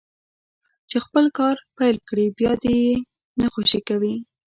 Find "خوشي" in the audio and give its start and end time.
3.53-3.81